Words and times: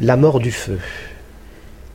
La 0.00 0.16
mort 0.16 0.38
du 0.38 0.52
feu. 0.52 0.78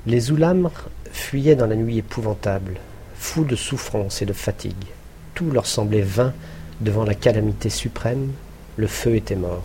Les 0.07 0.29
Oulamres 0.29 0.89
fuyaient 1.09 1.55
dans 1.55 1.67
la 1.67 1.77
nuit 1.77 1.99
épouvantable, 1.99 2.75
fous 3.15 3.45
de 3.45 3.55
souffrance 3.55 4.21
et 4.21 4.25
de 4.25 4.33
fatigue. 4.33 4.87
Tout 5.35 5.49
leur 5.51 5.65
semblait 5.65 6.01
vain 6.01 6.33
devant 6.81 7.05
la 7.05 7.15
calamité 7.15 7.69
suprême, 7.69 8.33
le 8.75 8.87
feu 8.87 9.15
était 9.15 9.37
mort. 9.37 9.63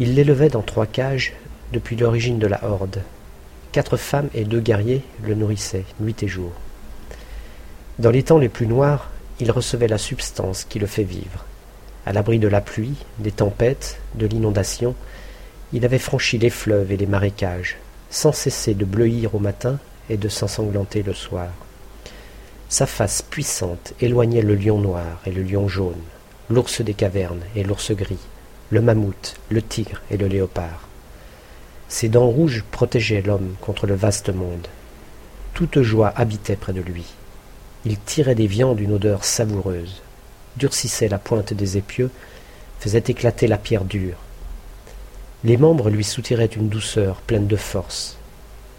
Ils 0.00 0.14
l'élevaient 0.14 0.48
dans 0.48 0.62
trois 0.62 0.86
cages 0.86 1.34
depuis 1.74 1.94
l'origine 1.94 2.38
de 2.38 2.46
la 2.46 2.64
horde. 2.64 3.02
Quatre 3.70 3.98
femmes 3.98 4.30
et 4.32 4.44
deux 4.44 4.60
guerriers 4.60 5.02
le 5.22 5.34
nourrissaient 5.34 5.84
nuit 6.00 6.16
et 6.22 6.28
jour. 6.28 6.52
Dans 7.98 8.10
les 8.10 8.22
temps 8.22 8.38
les 8.38 8.48
plus 8.48 8.66
noirs, 8.66 9.10
il 9.40 9.50
recevait 9.50 9.88
la 9.88 9.98
substance 9.98 10.64
qui 10.64 10.78
le 10.78 10.86
fait 10.86 11.04
vivre. 11.04 11.44
À 12.06 12.14
l'abri 12.14 12.38
de 12.38 12.48
la 12.48 12.62
pluie, 12.62 12.94
des 13.18 13.32
tempêtes, 13.32 14.00
de 14.14 14.26
l'inondation, 14.26 14.94
il 15.72 15.84
avait 15.84 15.98
franchi 15.98 16.38
les 16.38 16.50
fleuves 16.50 16.92
et 16.92 16.96
les 16.96 17.06
marécages, 17.06 17.76
sans 18.10 18.32
cesser 18.32 18.74
de 18.74 18.84
bleuir 18.84 19.34
au 19.34 19.38
matin 19.38 19.78
et 20.08 20.16
de 20.16 20.28
s'ensanglanter 20.28 21.02
le 21.02 21.14
soir. 21.14 21.50
Sa 22.68 22.86
face 22.86 23.22
puissante 23.22 23.92
éloignait 24.00 24.42
le 24.42 24.54
lion 24.54 24.78
noir 24.78 25.20
et 25.26 25.30
le 25.30 25.42
lion 25.42 25.68
jaune, 25.68 26.02
l'ours 26.50 26.80
des 26.80 26.94
cavernes 26.94 27.42
et 27.54 27.64
l'ours 27.64 27.92
gris, 27.92 28.18
le 28.70 28.80
mammouth, 28.80 29.36
le 29.50 29.62
tigre 29.62 30.02
et 30.10 30.16
le 30.16 30.26
léopard. 30.26 30.88
Ses 31.88 32.08
dents 32.08 32.28
rouges 32.28 32.64
protégeaient 32.70 33.22
l'homme 33.22 33.54
contre 33.60 33.86
le 33.86 33.94
vaste 33.94 34.28
monde. 34.28 34.68
Toute 35.54 35.80
joie 35.80 36.12
habitait 36.16 36.56
près 36.56 36.74
de 36.74 36.82
lui. 36.82 37.04
Il 37.84 37.98
tirait 37.98 38.34
des 38.34 38.46
viandes 38.46 38.80
une 38.80 38.92
odeur 38.92 39.24
savoureuse, 39.24 40.02
durcissait 40.56 41.08
la 41.08 41.18
pointe 41.18 41.54
des 41.54 41.78
épieux, 41.78 42.10
faisait 42.80 43.04
éclater 43.06 43.46
la 43.46 43.56
pierre 43.56 43.84
dure, 43.84 44.16
les 45.44 45.56
membres 45.56 45.88
lui 45.88 46.02
soutiraient 46.02 46.46
une 46.46 46.68
douceur 46.68 47.16
pleine 47.16 47.46
de 47.46 47.56
force. 47.56 48.16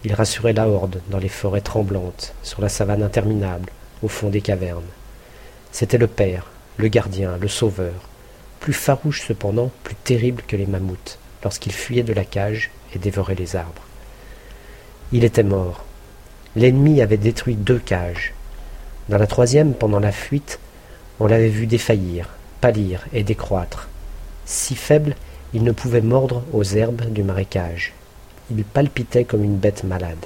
Il 0.03 0.13
rassurait 0.13 0.53
la 0.53 0.67
horde 0.67 1.01
dans 1.09 1.17
les 1.17 1.29
forêts 1.29 1.61
tremblantes, 1.61 2.33
sur 2.43 2.61
la 2.61 2.69
savane 2.69 3.03
interminable, 3.03 3.71
au 4.03 4.09
fond 4.09 4.29
des 4.29 4.41
cavernes. 4.41 4.83
C'était 5.71 5.97
le 5.97 6.07
père, 6.07 6.47
le 6.77 6.89
gardien, 6.89 7.37
le 7.37 7.47
sauveur, 7.47 8.09
plus 8.59 8.73
farouche 8.73 9.25
cependant, 9.25 9.71
plus 9.83 9.95
terrible 9.95 10.43
que 10.47 10.57
les 10.57 10.65
mammouths, 10.65 11.17
lorsqu'il 11.43 11.71
fuyait 11.71 12.03
de 12.03 12.13
la 12.13 12.25
cage 12.25 12.71
et 12.93 12.99
dévorait 12.99 13.35
les 13.35 13.55
arbres. 13.55 13.83
Il 15.11 15.23
était 15.23 15.43
mort. 15.43 15.85
L'ennemi 16.55 17.01
avait 17.01 17.17
détruit 17.17 17.55
deux 17.55 17.79
cages. 17.79 18.33
Dans 19.07 19.17
la 19.17 19.27
troisième, 19.27 19.73
pendant 19.73 19.99
la 19.99 20.11
fuite, 20.11 20.59
on 21.19 21.27
l'avait 21.27 21.49
vu 21.49 21.67
défaillir, 21.67 22.29
pâlir 22.59 23.05
et 23.13 23.23
décroître. 23.23 23.87
Si 24.45 24.75
faible, 24.75 25.15
il 25.53 25.63
ne 25.63 25.71
pouvait 25.71 26.01
mordre 26.01 26.43
aux 26.53 26.63
herbes 26.63 27.11
du 27.11 27.23
marécage. 27.23 27.93
Il 28.51 28.63
palpitait 28.63 29.25
comme 29.25 29.43
une 29.43 29.57
bête 29.57 29.83
malade. 29.83 30.25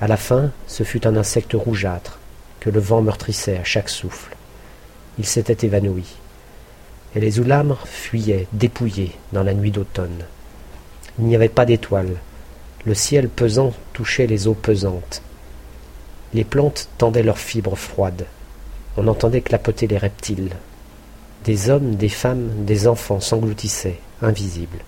À 0.00 0.06
la 0.06 0.16
fin, 0.16 0.50
ce 0.66 0.82
fut 0.82 1.06
un 1.06 1.16
insecte 1.16 1.54
rougeâtre 1.54 2.18
que 2.60 2.70
le 2.70 2.80
vent 2.80 3.02
meurtrissait 3.02 3.58
à 3.58 3.64
chaque 3.64 3.88
souffle. 3.88 4.36
Il 5.18 5.26
s'était 5.26 5.66
évanoui. 5.66 6.06
Et 7.14 7.20
les 7.20 7.38
oulamres 7.38 7.86
fuyaient, 7.86 8.46
dépouillés, 8.52 9.12
dans 9.32 9.42
la 9.42 9.54
nuit 9.54 9.70
d'automne. 9.70 10.24
Il 11.18 11.26
n'y 11.26 11.36
avait 11.36 11.48
pas 11.48 11.64
d'étoiles. 11.64 12.16
Le 12.84 12.94
ciel 12.94 13.28
pesant 13.28 13.72
touchait 13.92 14.26
les 14.26 14.48
eaux 14.48 14.54
pesantes. 14.54 15.22
Les 16.34 16.44
plantes 16.44 16.88
tendaient 16.98 17.22
leurs 17.22 17.38
fibres 17.38 17.76
froides. 17.76 18.26
On 18.96 19.06
entendait 19.06 19.40
clapoter 19.40 19.86
les 19.86 19.98
reptiles. 19.98 20.50
Des 21.44 21.70
hommes, 21.70 21.94
des 21.94 22.08
femmes, 22.08 22.64
des 22.64 22.88
enfants 22.88 23.20
s'engloutissaient, 23.20 24.00
invisibles. 24.22 24.78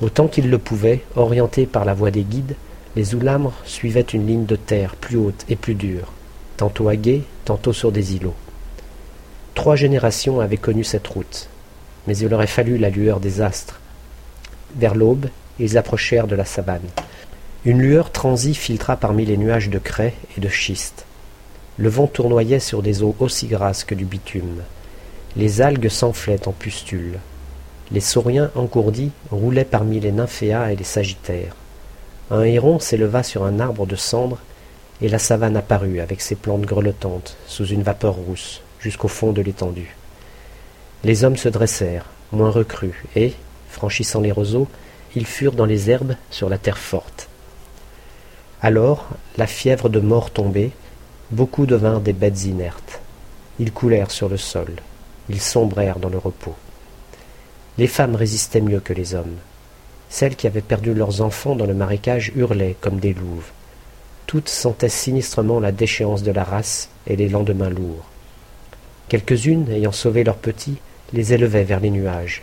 Autant 0.00 0.28
qu'ils 0.28 0.50
le 0.50 0.58
pouvaient, 0.58 1.02
orientés 1.16 1.66
par 1.66 1.84
la 1.84 1.94
voix 1.94 2.10
des 2.10 2.22
guides, 2.22 2.56
les 2.96 3.14
oulamres 3.14 3.54
suivaient 3.64 4.00
une 4.00 4.26
ligne 4.26 4.46
de 4.46 4.56
terre 4.56 4.96
plus 4.96 5.16
haute 5.16 5.44
et 5.48 5.56
plus 5.56 5.74
dure, 5.74 6.12
tantôt 6.56 6.88
à 6.88 6.96
gué, 6.96 7.22
tantôt 7.44 7.72
sur 7.72 7.92
des 7.92 8.16
îlots. 8.16 8.34
Trois 9.54 9.76
générations 9.76 10.40
avaient 10.40 10.56
connu 10.56 10.84
cette 10.84 11.06
route, 11.06 11.48
mais 12.06 12.16
il 12.16 12.32
aurait 12.32 12.46
fallu 12.46 12.78
la 12.78 12.90
lueur 12.90 13.20
des 13.20 13.42
astres. 13.42 13.78
Vers 14.76 14.94
l'aube, 14.94 15.28
ils 15.58 15.76
approchèrent 15.76 16.26
de 16.26 16.36
la 16.36 16.44
savane. 16.44 16.88
Une 17.66 17.82
lueur 17.82 18.10
transie 18.10 18.54
filtra 18.54 18.96
parmi 18.96 19.26
les 19.26 19.36
nuages 19.36 19.68
de 19.68 19.78
craie 19.78 20.14
et 20.36 20.40
de 20.40 20.48
schiste. 20.48 21.04
Le 21.76 21.90
vent 21.90 22.06
tournoyait 22.06 22.60
sur 22.60 22.82
des 22.82 23.02
eaux 23.02 23.14
aussi 23.20 23.46
grasses 23.46 23.84
que 23.84 23.94
du 23.94 24.06
bitume. 24.06 24.62
Les 25.36 25.60
algues 25.60 25.90
s'enflaient 25.90 26.48
en 26.48 26.52
pustules. 26.52 27.18
Les 27.92 28.00
sauriens 28.00 28.50
engourdis 28.54 29.10
roulaient 29.30 29.64
parmi 29.64 29.98
les 29.98 30.12
nymphéas 30.12 30.70
et 30.70 30.76
les 30.76 30.84
sagittaires. 30.84 31.56
Un 32.30 32.42
héron 32.42 32.78
s'éleva 32.78 33.24
sur 33.24 33.44
un 33.44 33.58
arbre 33.58 33.86
de 33.86 33.96
cendre, 33.96 34.38
et 35.02 35.08
la 35.08 35.18
savane 35.18 35.56
apparut 35.56 36.00
avec 36.00 36.20
ses 36.20 36.36
plantes 36.36 36.62
grelottantes 36.62 37.36
sous 37.46 37.66
une 37.66 37.82
vapeur 37.82 38.14
rousse 38.14 38.62
jusqu'au 38.78 39.08
fond 39.08 39.32
de 39.32 39.42
l'étendue. 39.42 39.96
Les 41.02 41.24
hommes 41.24 41.36
se 41.36 41.48
dressèrent, 41.48 42.06
moins 42.30 42.50
recrus, 42.50 42.94
et, 43.16 43.32
franchissant 43.68 44.20
les 44.20 44.32
roseaux, 44.32 44.68
ils 45.16 45.26
furent 45.26 45.52
dans 45.52 45.64
les 45.64 45.90
herbes 45.90 46.14
sur 46.30 46.48
la 46.48 46.58
terre 46.58 46.78
forte. 46.78 47.28
Alors, 48.62 49.08
la 49.36 49.46
fièvre 49.46 49.88
de 49.88 50.00
mort 50.00 50.30
tombée, 50.30 50.70
beaucoup 51.30 51.66
devinrent 51.66 52.00
des 52.00 52.12
bêtes 52.12 52.44
inertes. 52.44 53.00
Ils 53.58 53.72
coulèrent 53.72 54.10
sur 54.10 54.28
le 54.28 54.36
sol. 54.36 54.70
Ils 55.28 55.40
sombrèrent 55.40 55.98
dans 55.98 56.08
le 56.08 56.18
repos. 56.18 56.54
Les 57.80 57.86
femmes 57.86 58.14
résistaient 58.14 58.60
mieux 58.60 58.80
que 58.80 58.92
les 58.92 59.14
hommes. 59.14 59.38
Celles 60.10 60.36
qui 60.36 60.46
avaient 60.46 60.60
perdu 60.60 60.92
leurs 60.92 61.22
enfants 61.22 61.56
dans 61.56 61.64
le 61.64 61.72
marécage 61.72 62.30
hurlaient 62.36 62.76
comme 62.78 63.00
des 63.00 63.14
louves. 63.14 63.52
Toutes 64.26 64.50
sentaient 64.50 64.90
sinistrement 64.90 65.60
la 65.60 65.72
déchéance 65.72 66.22
de 66.22 66.30
la 66.30 66.44
race 66.44 66.90
et 67.06 67.16
les 67.16 67.30
lendemains 67.30 67.70
lourds. 67.70 68.04
Quelques-unes, 69.08 69.70
ayant 69.70 69.92
sauvé 69.92 70.24
leurs 70.24 70.36
petits, 70.36 70.76
les 71.14 71.32
élevaient 71.32 71.64
vers 71.64 71.80
les 71.80 71.88
nuages. 71.88 72.42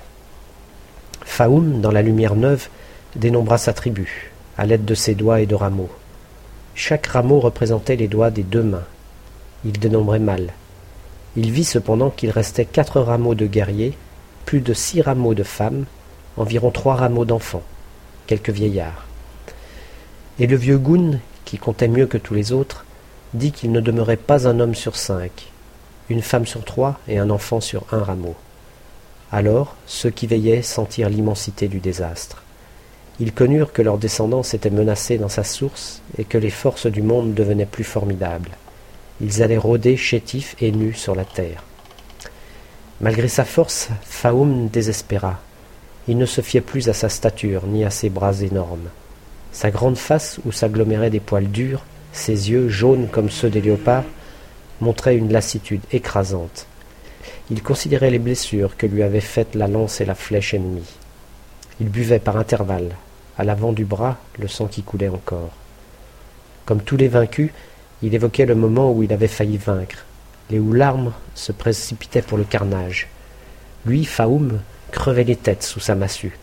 Faoum, 1.23 1.81
dans 1.81 1.91
la 1.91 2.01
lumière 2.01 2.35
neuve, 2.35 2.67
dénombra 3.15 3.59
sa 3.59 3.73
tribu, 3.73 4.31
à 4.57 4.65
l'aide 4.65 4.85
de 4.85 4.95
ses 4.95 5.13
doigts 5.13 5.39
et 5.39 5.45
de 5.45 5.53
rameaux. 5.53 5.91
Chaque 6.73 7.05
rameau 7.05 7.39
représentait 7.39 7.95
les 7.95 8.07
doigts 8.07 8.31
des 8.31 8.41
deux 8.41 8.63
mains. 8.63 8.87
Il 9.65 9.73
dénombrait 9.73 10.17
mal, 10.17 10.51
il 11.35 11.51
vit 11.51 11.63
cependant 11.63 12.09
qu'il 12.09 12.31
restait 12.31 12.65
quatre 12.65 12.99
rameaux 12.99 13.35
de 13.35 13.45
guerriers, 13.45 13.95
plus 14.47 14.61
de 14.61 14.73
six 14.73 15.01
rameaux 15.01 15.33
de 15.33 15.43
femmes, 15.43 15.83
environ 16.37 16.71
trois 16.71 16.95
rameaux 16.95 17.25
d'enfants, 17.25 17.63
quelques 18.27 18.49
vieillards. 18.49 19.05
Et 20.39 20.47
le 20.47 20.55
vieux 20.55 20.77
Goun, 20.77 21.19
qui 21.43 21.57
comptait 21.57 21.89
mieux 21.89 22.07
que 22.07 22.17
tous 22.17 22.33
les 22.33 22.53
autres, 22.53 22.85
dit 23.33 23.51
qu'il 23.51 23.73
ne 23.73 23.81
demeurait 23.81 24.15
pas 24.15 24.47
un 24.47 24.61
homme 24.61 24.73
sur 24.73 24.95
cinq, 24.95 25.51
une 26.09 26.21
femme 26.21 26.45
sur 26.45 26.63
trois 26.63 26.97
et 27.09 27.19
un 27.19 27.29
enfant 27.29 27.59
sur 27.59 27.83
un 27.91 28.01
rameau. 28.01 28.35
Alors 29.33 29.75
ceux 29.85 30.11
qui 30.11 30.27
veillaient 30.27 30.61
sentirent 30.61 31.09
l'immensité 31.09 31.67
du 31.67 31.81
désastre. 31.81 32.41
Ils 33.19 33.33
connurent 33.33 33.73
que 33.73 33.81
leur 33.81 33.97
descendance 33.97 34.53
était 34.53 34.69
menacée 34.69 35.17
dans 35.17 35.27
sa 35.27 35.43
source 35.43 36.01
et 36.17 36.23
que 36.23 36.37
les 36.37 36.51
forces 36.51 36.87
du 36.87 37.01
monde 37.01 37.33
devenaient 37.33 37.65
plus 37.65 37.83
formidables. 37.83 38.51
Ils 39.19 39.43
allaient 39.43 39.57
rôder 39.57 39.97
chétifs 39.97 40.55
et 40.61 40.71
nus 40.71 40.93
sur 40.93 41.15
la 41.15 41.25
terre. 41.25 41.63
Malgré 42.99 43.27
sa 43.27 43.45
force, 43.45 43.89
Faoum 44.01 44.69
désespéra. 44.69 45.39
Il 46.07 46.17
ne 46.17 46.25
se 46.25 46.41
fiait 46.41 46.61
plus 46.61 46.89
à 46.89 46.93
sa 46.93 47.09
stature 47.09 47.67
ni 47.67 47.85
à 47.85 47.91
ses 47.91 48.09
bras 48.09 48.41
énormes. 48.41 48.89
Sa 49.51 49.69
grande 49.69 49.99
face, 49.99 50.39
où 50.45 50.51
s'aggloméraient 50.51 51.11
des 51.11 51.19
poils 51.19 51.51
durs, 51.51 51.83
ses 52.11 52.49
yeux, 52.49 52.69
jaunes 52.69 53.07
comme 53.07 53.29
ceux 53.29 53.51
des 53.51 53.61
léopards, 53.61 54.03
montraient 54.81 55.15
une 55.15 55.31
lassitude 55.31 55.83
écrasante. 55.91 56.65
Il 57.51 57.61
considérait 57.61 58.09
les 58.09 58.17
blessures 58.17 58.75
que 58.77 58.87
lui 58.87 59.03
avaient 59.03 59.21
faites 59.21 59.53
la 59.53 59.67
lance 59.67 60.01
et 60.01 60.05
la 60.05 60.15
flèche 60.15 60.55
ennemie. 60.55 60.95
Il 61.79 61.89
buvait 61.89 62.17
par 62.17 62.37
intervalles, 62.37 62.95
à 63.37 63.43
l'avant 63.43 63.73
du 63.73 63.85
bras, 63.85 64.17
le 64.39 64.47
sang 64.47 64.65
qui 64.65 64.81
coulait 64.81 65.07
encore. 65.07 65.51
Comme 66.65 66.81
tous 66.81 66.97
les 66.97 67.07
vaincus, 67.09 67.51
il 68.01 68.15
évoquait 68.15 68.47
le 68.47 68.55
moment 68.55 68.91
où 68.91 69.03
il 69.03 69.13
avait 69.13 69.27
failli 69.27 69.57
vaincre, 69.57 70.05
et 70.51 70.59
où 70.59 70.73
l'arme 70.73 71.13
se 71.35 71.51
précipitait 71.51 72.21
pour 72.21 72.37
le 72.37 72.43
carnage. 72.43 73.07
Lui, 73.85 74.05
Faoum, 74.05 74.59
crevait 74.91 75.23
les 75.23 75.35
têtes 75.35 75.63
sous 75.63 75.79
sa 75.79 75.95
massue. 75.95 76.37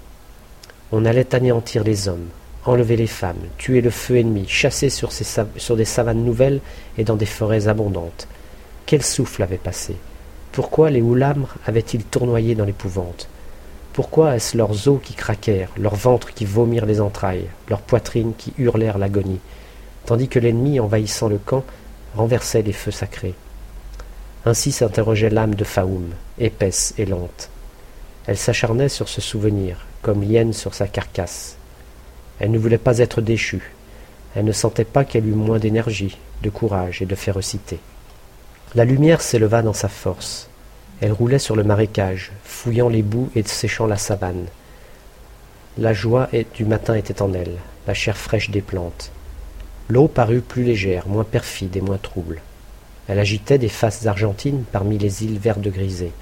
On 0.93 1.05
allait 1.05 1.35
anéantir 1.35 1.85
les 1.85 2.09
hommes, 2.09 2.29
enlever 2.65 2.97
les 2.97 3.07
femmes, 3.07 3.49
tuer 3.59 3.81
le 3.81 3.91
feu 3.91 4.19
ennemi, 4.19 4.47
chasser 4.47 4.91
sur, 4.91 5.11
sur 5.13 5.77
des 5.77 5.85
savanes 5.85 6.25
nouvelles 6.25 6.61
et 6.99 7.05
dans 7.05 7.17
des 7.17 7.27
forêts 7.27 7.69
abondantes. 7.69 8.29
Quel 8.87 9.03
souffle 9.03 9.43
avait 9.43 9.57
passé 9.57 9.97
Pourquoi 10.53 10.91
les 10.91 11.03
houlamres 11.03 11.55
avaient-ils 11.67 12.05
tournoyé 12.05 12.55
dans 12.55 12.65
l'épouvante 12.65 13.29
Pourquoi 13.93 14.37
est-ce 14.37 14.57
leurs 14.57 14.89
os 14.89 15.01
qui 15.03 15.15
craquèrent, 15.15 15.73
leurs 15.79 15.97
ventres 15.97 16.35
qui 16.35 16.45
vomirent 16.45 16.87
les 16.87 17.01
entrailles, 17.01 17.49
leurs 17.69 17.83
poitrines 17.83 18.35
qui 18.37 18.53
hurlèrent 18.59 18.99
l'agonie 18.99 19.41
tandis 20.07 20.29
que 20.29 20.39
l'ennemi, 20.39 20.81
envahissant 20.81 21.29
le 21.29 21.39
camp, 21.39 21.65
renversait 22.15 22.63
les 22.63 22.73
feux 22.73 22.91
sacrés? 22.91 23.35
Ainsi 24.47 24.73
s'interrogeait 24.73 25.31
l'âme 25.31 25.55
de 25.55 25.65
Faoum, 25.65 26.11
épaisse 26.39 26.93
et 26.99 27.07
lente. 27.07 27.49
Elle 28.27 28.37
s'acharnait 28.37 28.91
sur 28.91 29.09
ce 29.09 29.21
souvenir, 29.21 29.87
comme 30.03 30.23
l'hyène 30.23 30.53
sur 30.53 30.75
sa 30.75 30.87
carcasse. 30.87 31.57
Elle 32.41 32.51
ne 32.51 32.59
voulait 32.59 32.79
pas 32.79 32.99
être 32.99 33.23
déchue. 33.23 33.73
Elle 34.35 34.45
ne 34.45 34.53
sentait 34.53 34.85
pas 34.85 35.05
qu'elle 35.05 35.27
eût 35.27 35.35
moins 35.35 35.59
d'énergie, 35.59 36.19
de 36.43 36.51
courage 36.51 37.01
et 37.01 37.07
de 37.07 37.15
férocité. 37.15 37.79
La 38.75 38.85
lumière 38.85 39.23
s'éleva 39.23 39.63
dans 39.63 39.73
sa 39.73 39.89
force. 39.89 40.49
Elle 41.01 41.13
roulait 41.13 41.39
sur 41.39 41.57
le 41.57 41.65
marécage, 41.65 42.33
fouillant 42.45 42.89
les 42.89 43.03
boues 43.03 43.31
et 43.35 43.43
séchant 43.45 43.87
la 43.87 43.97
savane. 43.97 44.47
La 45.79 45.93
joie 45.93 46.29
du 46.55 46.65
matin 46.65 46.95
était 46.95 47.23
en 47.23 47.33
elle, 47.33 47.57
la 47.87 47.95
chair 47.95 48.17
fraîche 48.17 48.51
des 48.51 48.63
plantes. 48.63 49.11
L'eau 49.89 50.09
parut 50.09 50.41
plus 50.41 50.65
légère, 50.65 51.09
moins 51.09 51.25
perfide 51.25 51.77
et 51.77 51.81
moins 51.81 51.99
trouble. 51.99 52.41
Elle 53.09 53.19
agitait 53.19 53.59
des 53.59 53.69
faces 53.69 54.07
argentines 54.07 54.65
parmi 54.73 54.99
les 54.99 55.25
îles 55.25 55.39
vertes 55.39 55.61
grisées. 55.61 56.13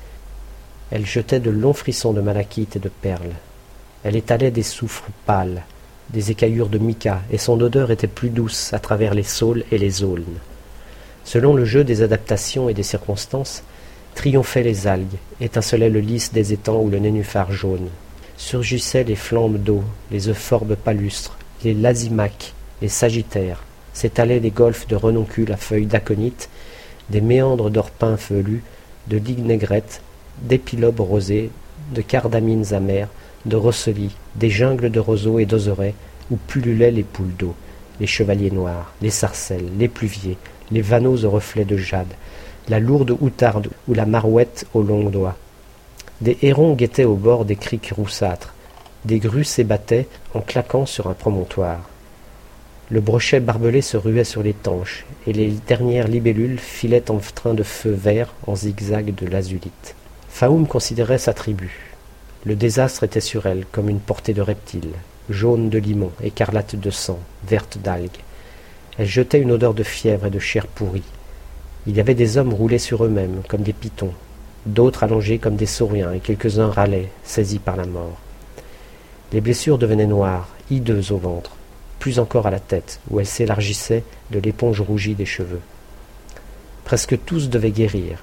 Elle 0.90 1.06
jetait 1.06 1.40
de 1.40 1.50
longs 1.50 1.72
frissons 1.72 2.12
de 2.12 2.20
malachite 2.20 2.76
et 2.76 2.80
de 2.80 2.88
perles. 2.88 3.34
Elle 4.04 4.16
étalait 4.16 4.50
des 4.50 4.64
soufres 4.64 5.08
pâles, 5.26 5.62
des 6.10 6.30
écaillures 6.30 6.68
de 6.68 6.78
mica, 6.78 7.22
et 7.30 7.38
son 7.38 7.60
odeur 7.60 7.90
était 7.90 8.08
plus 8.08 8.30
douce 8.30 8.72
à 8.72 8.78
travers 8.78 9.14
les 9.14 9.22
saules 9.22 9.64
et 9.70 9.78
les 9.78 10.02
aulnes. 10.02 10.38
Selon 11.24 11.54
le 11.54 11.64
jeu 11.64 11.84
des 11.84 12.02
adaptations 12.02 12.68
et 12.68 12.74
des 12.74 12.82
circonstances, 12.82 13.62
triomphaient 14.14 14.64
les 14.64 14.86
algues, 14.86 15.18
étincelait 15.40 15.88
le 15.88 16.00
lys 16.00 16.32
des 16.32 16.52
étangs 16.52 16.82
ou 16.82 16.90
le 16.90 16.98
nénuphar 16.98 17.52
jaune. 17.52 17.88
Surgissaient 18.36 19.04
les 19.04 19.16
flambes 19.16 19.62
d'eau, 19.62 19.84
les 20.10 20.28
euphorbes 20.28 20.74
palustres, 20.74 21.38
les 21.64 21.74
lazimaques, 21.74 22.54
les 22.82 22.88
sagittaires, 22.88 23.62
s'étalaient 23.92 24.40
des 24.40 24.50
golfes 24.50 24.86
de 24.86 24.96
renoncules 24.96 25.52
à 25.52 25.56
feuilles 25.56 25.86
d'aconite, 25.86 26.48
des 27.10 27.20
méandres 27.20 27.70
d'orpins 27.70 28.16
velus, 28.30 28.62
de 29.08 29.16
ligues 29.16 29.44
négrètes, 29.44 30.00
d'épilobes 30.42 31.00
rosés, 31.00 31.50
de 31.94 32.02
cardamines 32.02 32.72
amères, 32.72 33.08
de 33.46 33.56
rosselis, 33.56 34.16
des 34.36 34.50
jungles 34.50 34.90
de 34.90 35.00
roseaux 35.00 35.38
et 35.38 35.46
d'oserets 35.46 35.94
où 36.30 36.36
pullulaient 36.36 36.90
les 36.90 37.02
poules 37.02 37.34
d'eau, 37.38 37.54
les 38.00 38.06
chevaliers 38.06 38.50
noirs, 38.50 38.92
les 39.02 39.10
sarcelles, 39.10 39.68
les 39.78 39.88
pluviers, 39.88 40.38
les 40.70 40.80
vanneaux 40.80 41.24
aux 41.24 41.30
reflets 41.30 41.64
de 41.64 41.76
jade, 41.76 42.14
la 42.68 42.80
lourde 42.80 43.16
outarde 43.20 43.68
ou 43.88 43.94
la 43.94 44.06
marouette 44.06 44.66
aux 44.74 44.82
longs 44.82 45.10
doigts. 45.10 45.36
Des 46.20 46.38
hérons 46.42 46.74
guettaient 46.74 47.04
au 47.04 47.16
bord 47.16 47.44
des 47.44 47.56
criques 47.56 47.92
roussâtres, 47.94 48.54
des 49.04 49.18
grues 49.18 49.44
s'ébattaient 49.44 50.06
en 50.34 50.40
claquant 50.40 50.86
sur 50.86 51.08
un 51.08 51.14
promontoire. 51.14 51.88
Le 52.92 53.00
brochet 53.00 53.40
barbelé 53.40 53.80
se 53.80 53.96
ruait 53.96 54.22
sur 54.22 54.42
les 54.42 54.52
tanches, 54.52 55.06
et 55.26 55.32
les 55.32 55.48
dernières 55.66 56.08
libellules 56.08 56.58
filaient 56.58 57.10
en 57.10 57.16
train 57.34 57.54
de 57.54 57.62
feu 57.62 57.90
vert 57.90 58.34
en 58.46 58.54
zigzag 58.54 59.14
de 59.14 59.26
l'azulite. 59.26 59.94
Faoum 60.28 60.66
considérait 60.66 61.16
sa 61.16 61.32
tribu. 61.32 61.70
Le 62.44 62.54
désastre 62.54 63.04
était 63.04 63.22
sur 63.22 63.46
elle 63.46 63.64
comme 63.72 63.88
une 63.88 63.98
portée 63.98 64.34
de 64.34 64.42
reptiles, 64.42 64.92
jaune 65.30 65.70
de 65.70 65.78
limon, 65.78 66.10
écarlate 66.22 66.76
de 66.76 66.90
sang, 66.90 67.18
verte 67.48 67.78
d'algues. 67.82 68.10
Elle 68.98 69.06
jetait 69.06 69.40
une 69.40 69.52
odeur 69.52 69.72
de 69.72 69.84
fièvre 69.84 70.26
et 70.26 70.30
de 70.30 70.38
chair 70.38 70.66
pourrie. 70.66 71.00
Il 71.86 71.96
y 71.96 72.00
avait 72.00 72.14
des 72.14 72.36
hommes 72.36 72.52
roulés 72.52 72.76
sur 72.76 73.06
eux-mêmes, 73.06 73.40
comme 73.48 73.62
des 73.62 73.72
pitons, 73.72 74.12
d'autres 74.66 75.02
allongés 75.02 75.38
comme 75.38 75.56
des 75.56 75.64
sauriens, 75.64 76.12
et 76.12 76.20
quelques-uns 76.20 76.68
râlaient, 76.68 77.08
saisis 77.24 77.58
par 77.58 77.76
la 77.76 77.86
mort. 77.86 78.18
Les 79.32 79.40
blessures 79.40 79.78
devenaient 79.78 80.04
noires, 80.04 80.50
hideuses 80.70 81.10
au 81.10 81.16
ventre, 81.16 81.56
plus 82.02 82.18
encore 82.18 82.48
à 82.48 82.50
la 82.50 82.58
tête, 82.58 82.98
où 83.12 83.20
elles 83.20 83.26
s'élargissaient 83.26 84.02
de 84.32 84.40
l'éponge 84.40 84.80
rougie 84.80 85.14
des 85.14 85.24
cheveux. 85.24 85.60
Presque 86.84 87.16
tous 87.24 87.48
devaient 87.48 87.70
guérir, 87.70 88.18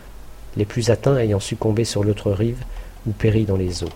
les 0.58 0.66
plus 0.66 0.90
atteints 0.90 1.16
ayant 1.16 1.40
succombé 1.40 1.86
sur 1.86 2.04
l'autre 2.04 2.30
rive 2.30 2.62
ou 3.08 3.12
péri 3.12 3.46
dans 3.46 3.56
les 3.56 3.86
eaux. 3.86 3.96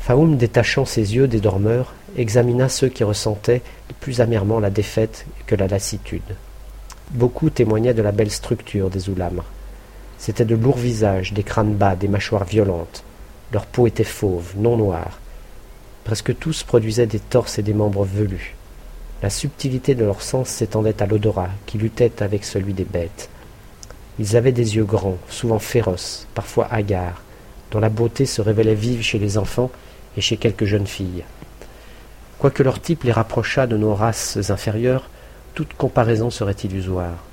Faoum, 0.00 0.36
détachant 0.36 0.84
ses 0.84 1.14
yeux 1.14 1.26
des 1.26 1.40
dormeurs, 1.40 1.94
examina 2.18 2.68
ceux 2.68 2.90
qui 2.90 3.02
ressentaient 3.02 3.62
plus 4.00 4.20
amèrement 4.20 4.60
la 4.60 4.68
défaite 4.68 5.24
que 5.46 5.54
la 5.54 5.66
lassitude. 5.66 6.36
Beaucoup 7.12 7.48
témoignaient 7.48 7.94
de 7.94 8.02
la 8.02 8.12
belle 8.12 8.30
structure 8.30 8.90
des 8.90 9.08
oulamres. 9.08 9.46
C'étaient 10.18 10.44
de 10.44 10.54
lourds 10.54 10.76
visages, 10.76 11.32
des 11.32 11.44
crânes 11.44 11.76
bas, 11.76 11.96
des 11.96 12.08
mâchoires 12.08 12.44
violentes. 12.44 13.04
Leur 13.54 13.64
peau 13.64 13.86
était 13.86 14.04
fauve, 14.04 14.52
non 14.58 14.76
noire. 14.76 15.18
Presque 16.04 16.38
tous 16.38 16.62
produisaient 16.62 17.06
des 17.06 17.18
torses 17.18 17.58
et 17.58 17.62
des 17.62 17.72
membres 17.72 18.04
velus. 18.04 18.54
La 19.22 19.30
subtilité 19.30 19.94
de 19.94 20.04
leur 20.04 20.20
sens 20.20 20.48
s'étendait 20.48 21.02
à 21.02 21.06
l'odorat, 21.06 21.48
qui 21.64 21.78
luttait 21.78 22.22
avec 22.22 22.44
celui 22.44 22.74
des 22.74 22.84
bêtes. 22.84 23.30
Ils 24.18 24.36
avaient 24.36 24.52
des 24.52 24.76
yeux 24.76 24.84
grands, 24.84 25.16
souvent 25.30 25.58
féroces, 25.58 26.26
parfois 26.34 26.68
hagards, 26.70 27.22
dont 27.70 27.80
la 27.80 27.88
beauté 27.88 28.26
se 28.26 28.42
révélait 28.42 28.74
vive 28.74 29.02
chez 29.02 29.18
les 29.18 29.38
enfants 29.38 29.70
et 30.16 30.20
chez 30.20 30.36
quelques 30.36 30.66
jeunes 30.66 30.86
filles. 30.86 31.24
Quoique 32.38 32.62
leur 32.62 32.82
type 32.82 33.04
les 33.04 33.12
rapprochât 33.12 33.66
de 33.66 33.78
nos 33.78 33.94
races 33.94 34.50
inférieures, 34.50 35.08
toute 35.54 35.72
comparaison 35.72 36.28
serait 36.28 36.52
illusoire. 36.52 37.24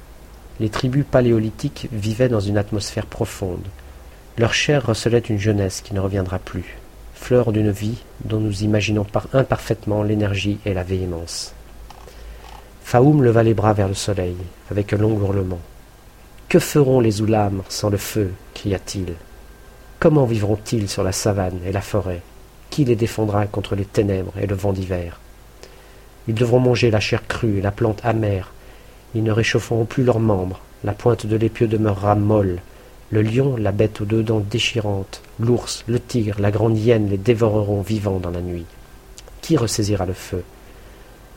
Les 0.62 0.69
tribus 0.69 1.06
paléolithiques 1.09 1.89
vivaient 1.91 2.29
dans 2.29 2.39
une 2.39 2.57
atmosphère 2.57 3.06
profonde. 3.06 3.67
Leur 4.38 4.53
chair 4.53 4.85
recelait 4.85 5.19
une 5.19 5.39
jeunesse 5.39 5.81
qui 5.81 5.94
ne 5.94 6.00
reviendra 6.00 6.39
plus, 6.39 6.77
d'une 7.31 7.71
vie 7.71 7.97
dont 8.25 8.39
nous 8.39 8.63
imaginons 8.63 9.05
imparfaitement 9.33 10.03
l'énergie 10.03 10.59
et 10.65 10.73
la 10.73 10.83
véhémence. 10.83 11.53
Faoum 12.83 13.23
leva 13.23 13.41
les 13.41 13.53
bras 13.53 13.71
vers 13.71 13.87
le 13.87 13.93
soleil, 13.93 14.35
avec 14.69 14.91
un 14.91 14.97
long 14.97 15.17
hurlement. 15.17 15.61
Que 16.49 16.59
feront 16.59 16.99
les 16.99 17.21
oulamres 17.21 17.63
sans 17.69 17.89
le 17.89 17.97
feu 17.97 18.33
cria-t-il. 18.53 19.13
Comment 19.99 20.25
vivront-ils 20.25 20.89
sur 20.89 21.03
la 21.03 21.13
savane 21.13 21.59
et 21.65 21.71
la 21.71 21.79
forêt? 21.79 22.21
Qui 22.69 22.83
les 22.83 22.97
défendra 22.97 23.45
contre 23.47 23.75
les 23.75 23.85
ténèbres 23.85 24.33
et 24.37 24.47
le 24.47 24.55
vent 24.55 24.73
d'hiver? 24.73 25.19
Ils 26.27 26.35
devront 26.35 26.59
manger 26.59 26.91
la 26.91 26.99
chair 26.99 27.25
crue 27.27 27.59
et 27.59 27.61
la 27.61 27.71
plante 27.71 28.01
amère. 28.03 28.51
Ils 29.15 29.23
ne 29.23 29.31
réchaufferont 29.31 29.85
plus 29.85 30.03
leurs 30.03 30.19
membres. 30.19 30.59
La 30.83 30.93
pointe 30.93 31.25
de 31.25 31.37
l'épieu 31.37 31.67
demeurera 31.67 32.15
molle. 32.15 32.59
Le 33.11 33.21
lion, 33.21 33.57
la 33.57 33.73
bête 33.73 33.99
aux 33.99 34.05
deux 34.05 34.23
dents 34.23 34.39
déchirantes, 34.39 35.21
l'ours, 35.37 35.83
le 35.85 35.99
tigre, 35.99 36.39
la 36.39 36.49
grande 36.49 36.77
hyène 36.77 37.09
les 37.09 37.17
dévoreront 37.17 37.81
vivants 37.81 38.19
dans 38.19 38.31
la 38.31 38.39
nuit. 38.39 38.65
Qui 39.41 39.57
ressaisira 39.57 40.05
le 40.05 40.13
feu? 40.13 40.43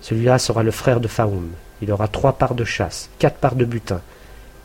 Celui-là 0.01 0.39
sera 0.39 0.63
le 0.63 0.71
frère 0.71 1.01
de 1.01 1.09
Faoum. 1.09 1.51
Il 1.83 1.91
aura 1.91 2.07
trois 2.07 2.35
parts 2.35 2.55
de 2.55 2.65
chasse, 2.65 3.11
quatre 3.19 3.39
parts 3.39 3.57
de 3.57 3.65
butin. 3.65 4.01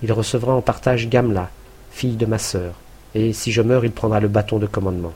Il 0.04 0.14
recevra 0.14 0.54
en 0.54 0.62
partage 0.62 1.10
Gamla, 1.10 1.50
fille 1.90 2.16
de 2.16 2.28
ma 2.28 2.38
sœur, 2.38 2.76
et 3.16 3.34
si 3.34 3.52
je 3.52 3.64
meurs, 3.64 3.86
il 3.86 3.92
prendra 3.92 4.20
le 4.20 4.28
bâton 4.28 4.60
de 4.60 4.68
commandement. 4.68 5.14